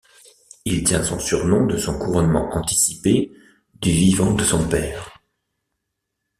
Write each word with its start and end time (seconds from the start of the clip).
Il 0.65 0.83
tient 0.83 1.03
son 1.03 1.19
surnom 1.19 1.67
de 1.67 1.77
son 1.77 1.95
couronnement 1.99 2.49
anticipé 2.55 3.31
du 3.75 3.91
vivant 3.91 4.33
de 4.33 4.43
son 4.43 4.67
père. 4.67 5.19